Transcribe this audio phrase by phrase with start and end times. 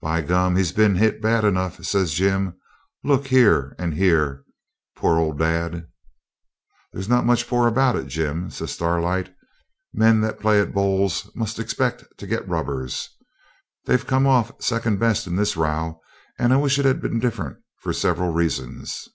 [0.00, 0.54] 'By gum!
[0.54, 2.54] he's been hit bad enough,' says Jim.
[3.02, 4.44] 'Look here, and here,
[4.94, 5.88] poor old dad!'
[6.92, 9.34] 'There's not much "poor" about it, Jim,' says Starlight.
[9.92, 13.08] 'Men that play at bowls must expect to get rubbers.
[13.84, 16.00] They've come off second best in this row,
[16.38, 19.08] and I wish it had been different, for several reasons.'